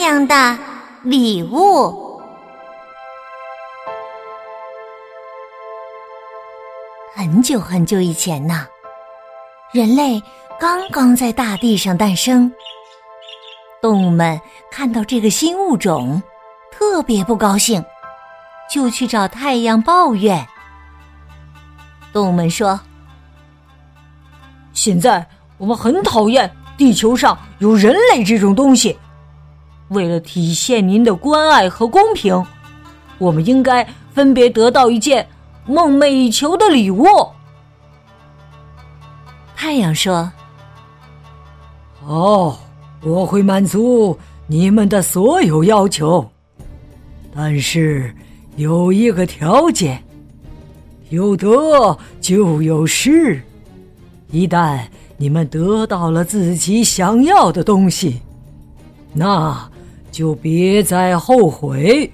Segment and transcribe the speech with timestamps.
[0.00, 0.58] 太阳的
[1.02, 2.18] 礼物。
[7.14, 8.66] 很久很久以前呢，
[9.72, 10.22] 人类
[10.58, 12.50] 刚刚在大地上诞生。
[13.82, 14.40] 动物们
[14.70, 16.22] 看到这个新物种，
[16.72, 17.84] 特别不高兴，
[18.70, 20.48] 就去找太阳抱怨。
[22.10, 22.80] 动物们说
[24.72, 25.26] ：“现在
[25.58, 28.98] 我们很讨厌地球上有人类这种东西。”
[29.90, 32.44] 为了体现您的关爱和公平，
[33.18, 35.28] 我们应该分别得到一件
[35.66, 37.04] 梦寐以求的礼物。
[39.56, 40.30] 太阳说
[42.06, 42.56] ：“好，
[43.02, 44.16] 我会满足
[44.46, 46.24] 你们的所有要求，
[47.34, 48.14] 但是
[48.54, 50.00] 有一个条件：
[51.08, 53.42] 有得就有失。
[54.30, 54.80] 一旦
[55.16, 58.20] 你们得到了自己想要的东西，
[59.12, 59.68] 那……”
[60.10, 62.12] 就别再后悔。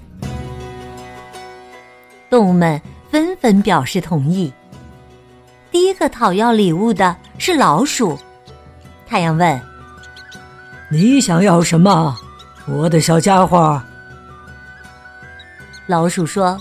[2.29, 4.51] 动物们纷纷表示同意。
[5.71, 8.17] 第一个讨要礼物的是老鼠。
[9.07, 9.61] 太阳问
[10.91, 12.15] ：“你想要什么，
[12.67, 13.81] 我的小家伙？”
[15.87, 16.59] 老鼠说：“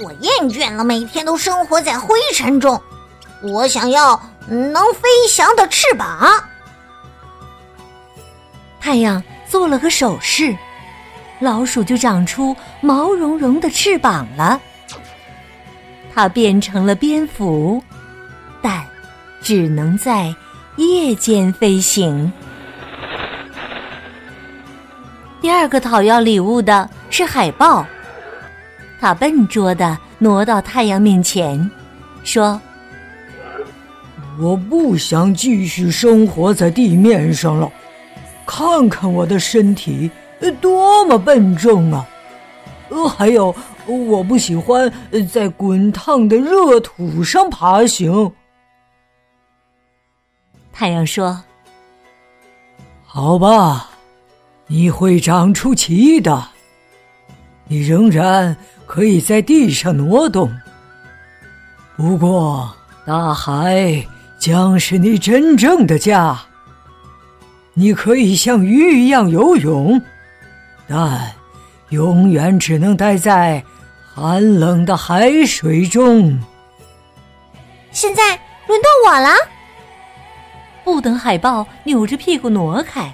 [0.00, 2.80] 我厌倦了每天都生活在灰尘中，
[3.42, 6.28] 我想要能飞翔的翅膀。”
[8.80, 9.22] 太阳。
[9.48, 10.56] 做了个手势，
[11.38, 14.60] 老鼠就长出毛茸茸的翅膀了。
[16.14, 17.82] 它变成了蝙蝠，
[18.60, 18.84] 但
[19.40, 20.34] 只能在
[20.76, 22.32] 夜间飞行。
[25.40, 27.86] 第二个讨要礼物的是海豹，
[29.00, 31.70] 它笨拙的挪到太阳面前，
[32.24, 32.60] 说
[34.40, 37.70] ：“我不想继续生活在地面上了。”
[38.46, 40.10] 看看我的身体，
[40.60, 42.06] 多么笨重啊！
[42.88, 43.54] 呃，还有，
[43.86, 44.90] 我不喜欢
[45.28, 48.32] 在滚烫的热土上爬行。
[50.72, 51.42] 太阳说
[53.04, 53.90] ：“好吧，
[54.68, 56.48] 你会长出鳍的，
[57.66, 60.48] 你仍然可以在地上挪动。
[61.96, 62.72] 不过，
[63.04, 64.06] 大海
[64.38, 66.38] 将是你真正的家。”
[67.78, 70.00] 你可以像鱼一样游泳，
[70.88, 71.30] 但
[71.90, 73.62] 永远只能待在
[74.14, 76.38] 寒冷的海水中。
[77.92, 78.22] 现在
[78.66, 79.28] 轮到我了。
[80.84, 83.12] 不等海豹扭着屁股挪开，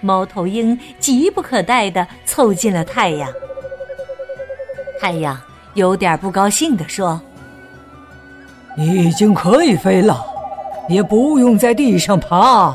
[0.00, 3.30] 猫头鹰急不可待的凑近了太阳。
[4.98, 5.38] 太阳
[5.74, 7.20] 有点不高兴的说
[8.74, 10.24] ：“你已经可以飞了，
[10.88, 12.74] 也不用在地上爬。”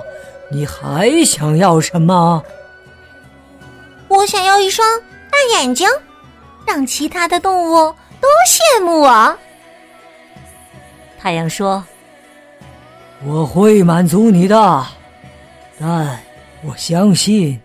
[0.54, 2.44] 你还想要什么？
[4.08, 4.88] 我想要一双
[5.32, 5.90] 大眼睛，
[6.68, 7.92] 让其他的动物
[8.22, 9.36] 都羡慕我。
[11.20, 11.84] 太阳说
[13.26, 14.86] ：“我会满足你的，
[15.80, 16.20] 但
[16.64, 17.60] 我相信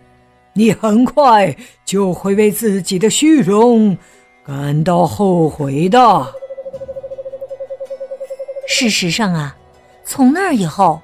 [0.53, 3.95] 你很快就会为自己的虚荣
[4.43, 6.33] 感到后悔的。”
[8.67, 9.55] 事实上啊，
[10.03, 10.99] 从那以后。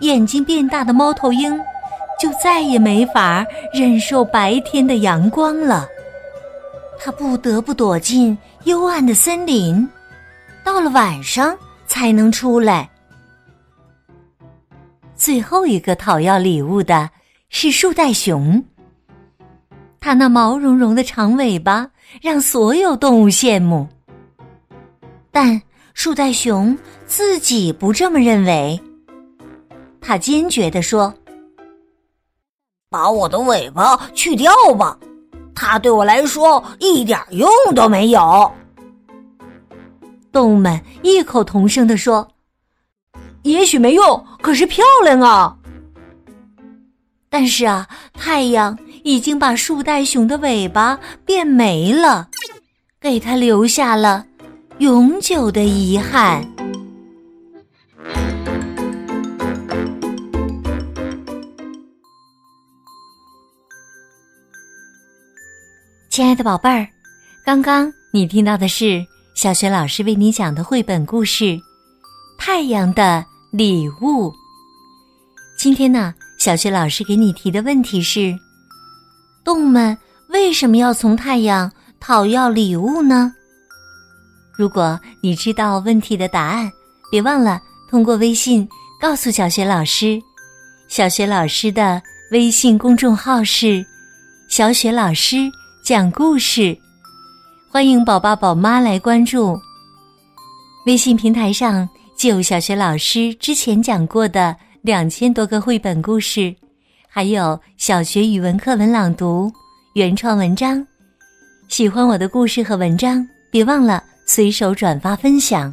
[0.00, 1.58] 眼睛变大的猫头鹰，
[2.20, 5.88] 就再也没法忍受白天的阳光了。
[6.98, 9.86] 它不得不躲进幽暗的森林，
[10.64, 11.56] 到了晚上
[11.86, 12.88] 才能出来。
[15.14, 17.08] 最后一个讨要礼物的
[17.48, 18.62] 是树袋熊。
[19.98, 21.90] 它那毛茸茸的长尾巴
[22.22, 23.88] 让所有动物羡慕，
[25.30, 25.60] 但
[25.94, 26.76] 树袋熊
[27.06, 28.80] 自己不这么认为。
[30.06, 31.12] 他坚决地说
[32.88, 34.96] ：“把我的尾巴去掉吧，
[35.52, 38.52] 它对我来说一点用都没有。”
[40.30, 42.28] 动物们异口同声地说
[43.42, 45.56] ：“也许没用，可是漂亮啊！”
[47.28, 52.28] 但是啊，太阳已经把树袋熊的尾巴变没了，
[53.00, 54.24] 给他留下了
[54.78, 56.48] 永久的遗憾。
[66.16, 66.88] 亲爱的宝贝儿，
[67.44, 69.04] 刚刚你听到的是
[69.34, 71.44] 小学老师为你讲的绘本故事
[72.38, 74.30] 《太阳的礼物》。
[75.58, 78.34] 今天呢，小学老师给你提的问题是：
[79.44, 79.94] 动物们
[80.30, 81.70] 为什么要从太阳
[82.00, 83.30] 讨要礼物呢？
[84.56, 86.72] 如果你知道问题的答案，
[87.10, 87.60] 别忘了
[87.90, 88.66] 通过微信
[88.98, 90.18] 告诉小学老师。
[90.88, 93.84] 小学老师的微信公众号是
[94.48, 95.36] “小雪老师
[95.86, 96.76] 讲故事”，
[97.70, 99.56] 欢迎宝宝宝妈来关注。
[100.84, 101.88] 微信平台上
[102.18, 106.52] 就小学老师之前讲过的两千多个绘本故事，
[107.08, 109.48] 还有小学语文课文朗读、
[109.94, 110.84] 原创文章。
[111.68, 114.02] 喜欢我的故事和文章，别忘了。
[114.26, 115.72] 随手转发分享，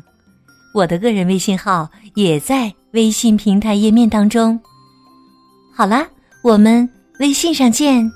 [0.76, 4.62] 我的个人微信号也在微信平台页面当中。
[5.74, 6.08] 好啦，
[6.44, 6.88] 我们
[7.20, 8.08] 微信上见。